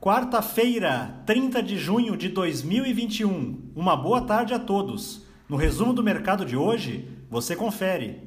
Quarta-feira, 0.00 1.22
30 1.26 1.60
de 1.60 1.76
junho 1.76 2.16
de 2.16 2.28
2021. 2.28 3.72
Uma 3.74 3.96
boa 3.96 4.20
tarde 4.20 4.54
a 4.54 4.58
todos. 4.58 5.26
No 5.48 5.56
resumo 5.56 5.92
do 5.92 6.04
mercado 6.04 6.44
de 6.44 6.56
hoje, 6.56 7.08
você 7.28 7.56
confere. 7.56 8.22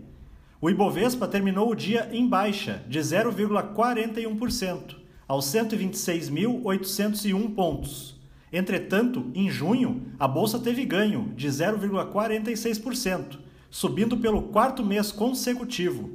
O 0.59 0.69
Ibovespa 0.69 1.29
terminou 1.29 1.71
o 1.71 1.75
dia 1.75 2.09
em 2.11 2.27
baixa, 2.27 2.83
de 2.89 2.99
0,41%, 2.99 4.97
aos 5.25 5.45
126.801 5.45 7.55
pontos. 7.55 8.19
Entretanto, 8.51 9.31
em 9.33 9.49
junho, 9.49 10.07
a 10.19 10.27
bolsa 10.27 10.59
teve 10.59 10.83
ganho 10.83 11.31
de 11.37 11.47
0,46%, 11.47 13.39
subindo 13.69 14.17
pelo 14.17 14.41
quarto 14.41 14.83
mês 14.83 15.09
consecutivo. 15.09 16.09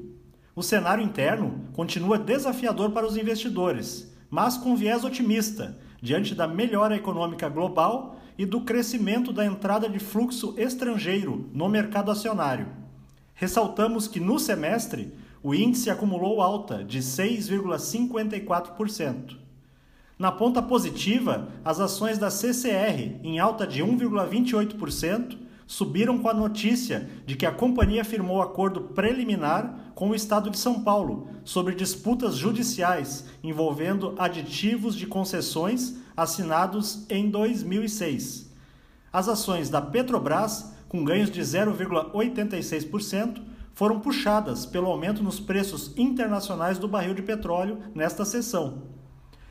O 0.55 0.63
cenário 0.63 1.03
interno 1.03 1.65
continua 1.73 2.19
desafiador 2.19 2.91
para 2.91 3.07
os 3.07 3.17
investidores 3.17 4.15
mas 4.31 4.57
com 4.57 4.77
viés 4.77 5.05
otimista, 5.05 5.77
diante 6.01 6.35
da 6.35 6.47
melhora 6.47 6.97
econômica 6.97 7.49
global 7.49 8.21
e 8.39 8.45
do 8.45 8.61
crescimento 8.61 9.33
da 9.33 9.47
entrada 9.47 9.89
de 9.89 9.99
fluxo 9.99 10.55
estrangeiro 10.59 11.49
no 11.53 11.69
mercado 11.69 12.11
acionário. 12.11 12.67
Ressaltamos 13.35 14.09
que 14.09 14.21
no 14.21 14.39
semestre 14.39 15.13
o 15.43 15.55
índice 15.55 15.91
acumulou 15.91 16.41
alta 16.41 16.83
de 16.83 17.01
6,54%. 17.01 19.37
Na 20.19 20.33
ponta 20.33 20.63
positiva, 20.63 21.49
as 21.65 21.79
ações 21.79 22.17
da 22.19 22.31
CCR, 22.31 23.21
em 23.23 23.39
alta 23.39 23.67
de 23.67 23.83
1,28%, 23.83 25.37
subiram 25.67 26.19
com 26.19 26.29
a 26.29 26.35
notícia 26.35 27.09
de 27.27 27.37
que 27.37 27.45
a 27.45 27.53
companhia 27.53 28.05
firmou 28.05 28.41
acordo 28.41 28.83
preliminar 28.83 29.93
com 29.95 30.11
o 30.11 30.15
Estado 30.15 30.51
de 30.51 30.59
São 30.59 30.83
Paulo 30.83 31.29
sobre 31.45 31.75
disputas 31.75 32.37
judiciais 32.37 33.25
envolvendo 33.43 34.15
aditivos 34.19 34.95
de 34.95 35.07
concessões 35.07 35.97
assinados 36.17 37.05
em 37.11 37.29
2006. 37.29 38.47
As 39.13 39.29
ações 39.29 39.69
da 39.69 39.83
Petrobras, 39.83 40.73
com 40.89 41.05
ganhos 41.05 41.31
de 41.31 41.41
0,86%, 41.41 43.43
foram 43.73 44.01
puxadas 44.01 44.65
pelo 44.65 44.87
aumento 44.87 45.23
nos 45.23 45.39
preços 45.39 45.93
internacionais 45.97 46.79
do 46.79 46.89
barril 46.89 47.15
de 47.15 47.23
petróleo 47.23 47.79
nesta 47.95 48.25
sessão. 48.25 48.96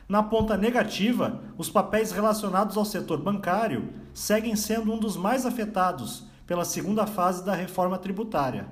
Na 0.08 0.22
ponta 0.22 0.56
negativa, 0.56 1.42
os 1.58 1.68
papéis 1.70 2.12
relacionados 2.12 2.78
ao 2.78 2.86
setor 2.86 3.20
bancário 3.20 3.90
seguem 4.14 4.56
sendo 4.56 4.94
um 4.94 5.00
dos 5.00 5.18
mais 5.18 5.48
afetados 5.48 6.26
pela 6.46 6.64
segunda 6.64 7.08
fase 7.08 7.44
da 7.44 7.56
reforma 7.56 7.98
tributária. 7.98 8.68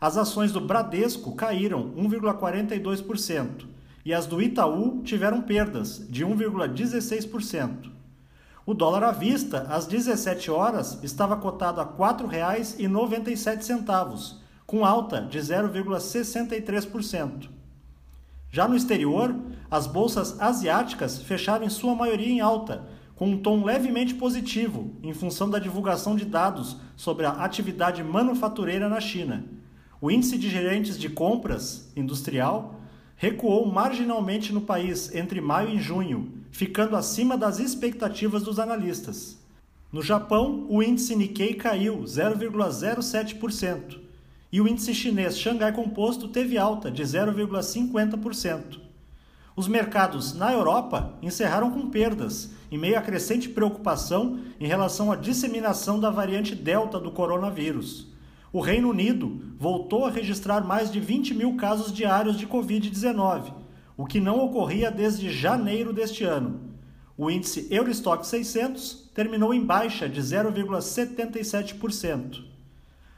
As 0.00 0.16
ações 0.16 0.50
do 0.50 0.60
Bradesco 0.60 1.36
caíram 1.36 1.92
1,42% 1.92 3.68
e 4.04 4.12
as 4.12 4.26
do 4.26 4.42
Itaú 4.42 5.00
tiveram 5.04 5.42
perdas 5.42 6.04
de 6.08 6.26
1,16%. 6.26 7.92
O 8.66 8.74
dólar 8.74 9.04
à 9.04 9.12
vista, 9.12 9.60
às 9.68 9.86
17 9.86 10.50
horas, 10.50 10.98
estava 11.04 11.36
cotado 11.36 11.80
a 11.80 11.84
R$ 11.84 11.90
4,97, 11.96 14.34
com 14.66 14.84
alta 14.84 15.20
de 15.20 15.38
0,63%. 15.38 17.61
Já 18.54 18.68
no 18.68 18.76
exterior, 18.76 19.34
as 19.70 19.86
bolsas 19.86 20.38
asiáticas 20.38 21.22
fecharam 21.22 21.64
em 21.64 21.70
sua 21.70 21.94
maioria 21.94 22.28
em 22.28 22.40
alta, 22.40 22.86
com 23.16 23.30
um 23.30 23.38
tom 23.38 23.64
levemente 23.64 24.14
positivo, 24.14 24.94
em 25.02 25.14
função 25.14 25.48
da 25.48 25.58
divulgação 25.58 26.14
de 26.14 26.26
dados 26.26 26.76
sobre 26.94 27.24
a 27.24 27.30
atividade 27.30 28.04
manufatureira 28.04 28.90
na 28.90 29.00
China. 29.00 29.42
O 30.02 30.10
índice 30.10 30.36
de 30.36 30.50
gerentes 30.50 30.98
de 30.98 31.08
compras 31.08 31.90
industrial 31.96 32.78
recuou 33.16 33.64
marginalmente 33.64 34.52
no 34.52 34.60
país 34.60 35.14
entre 35.14 35.40
maio 35.40 35.70
e 35.70 35.80
junho, 35.80 36.30
ficando 36.50 36.94
acima 36.94 37.38
das 37.38 37.58
expectativas 37.58 38.42
dos 38.42 38.58
analistas. 38.58 39.38
No 39.90 40.02
Japão, 40.02 40.66
o 40.68 40.82
índice 40.82 41.16
Nikkei 41.16 41.54
caiu 41.54 42.00
0,07% 42.00 44.01
e 44.52 44.60
o 44.60 44.68
índice 44.68 44.94
chinês 44.94 45.36
Xangai 45.38 45.72
Composto 45.72 46.28
teve 46.28 46.58
alta 46.58 46.90
de 46.90 47.02
0,50%. 47.02 48.78
Os 49.56 49.66
mercados 49.66 50.34
na 50.34 50.52
Europa 50.52 51.14
encerraram 51.22 51.70
com 51.70 51.88
perdas, 51.88 52.50
em 52.70 52.76
meio 52.76 52.98
à 52.98 53.02
crescente 53.02 53.48
preocupação 53.48 54.40
em 54.60 54.66
relação 54.66 55.10
à 55.10 55.16
disseminação 55.16 55.98
da 55.98 56.10
variante 56.10 56.54
Delta 56.54 57.00
do 57.00 57.10
coronavírus. 57.10 58.12
O 58.52 58.60
Reino 58.60 58.90
Unido 58.90 59.40
voltou 59.58 60.04
a 60.04 60.10
registrar 60.10 60.60
mais 60.62 60.92
de 60.92 61.00
20 61.00 61.32
mil 61.34 61.56
casos 61.56 61.90
diários 61.90 62.36
de 62.36 62.46
Covid-19, 62.46 63.54
o 63.96 64.04
que 64.04 64.20
não 64.20 64.44
ocorria 64.44 64.90
desde 64.90 65.30
janeiro 65.30 65.94
deste 65.94 66.24
ano. 66.24 66.60
O 67.16 67.30
índice 67.30 67.66
Eurostock 67.70 68.26
600 68.26 69.10
terminou 69.14 69.54
em 69.54 69.64
baixa 69.64 70.06
de 70.08 70.20
0,77%. 70.20 72.51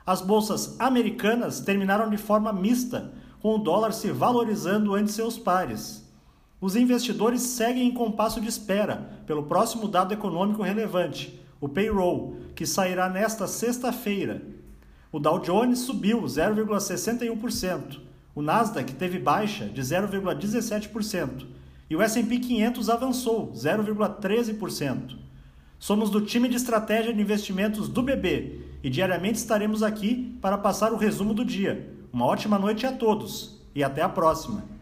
As 0.06 0.20
bolsas 0.20 0.78
americanas 0.78 1.60
terminaram 1.60 2.10
de 2.10 2.18
forma 2.18 2.52
mista, 2.52 3.12
com 3.40 3.54
o 3.54 3.58
dólar 3.58 3.92
se 3.92 4.10
valorizando 4.10 4.94
ante 4.94 5.12
seus 5.12 5.38
pares. 5.38 6.04
Os 6.60 6.76
investidores 6.76 7.42
seguem 7.42 7.88
em 7.88 7.94
compasso 7.94 8.40
de 8.40 8.48
espera 8.48 9.10
pelo 9.26 9.44
próximo 9.44 9.88
dado 9.88 10.12
econômico 10.12 10.62
relevante, 10.62 11.40
o 11.60 11.68
payroll, 11.68 12.36
que 12.54 12.66
sairá 12.66 13.08
nesta 13.08 13.46
sexta-feira. 13.46 14.42
O 15.10 15.18
Dow 15.18 15.38
Jones 15.38 15.80
subiu 15.80 16.22
0,61%, 16.22 18.00
o 18.34 18.42
Nasdaq 18.42 18.94
teve 18.94 19.18
baixa 19.18 19.66
de 19.66 19.80
0,17% 19.80 21.46
e 21.88 21.96
o 21.96 22.02
S&P 22.02 22.38
500 22.40 22.90
avançou 22.90 23.52
0,13%. 23.52 25.23
Somos 25.84 26.08
do 26.08 26.22
time 26.22 26.48
de 26.48 26.56
estratégia 26.56 27.12
de 27.12 27.20
investimentos 27.20 27.90
do 27.90 28.02
BB 28.02 28.58
e 28.82 28.88
diariamente 28.88 29.36
estaremos 29.36 29.82
aqui 29.82 30.34
para 30.40 30.56
passar 30.56 30.94
o 30.94 30.96
resumo 30.96 31.34
do 31.34 31.44
dia. 31.44 31.94
Uma 32.10 32.24
ótima 32.24 32.58
noite 32.58 32.86
a 32.86 32.92
todos 32.92 33.60
e 33.74 33.84
até 33.84 34.00
a 34.00 34.08
próxima! 34.08 34.73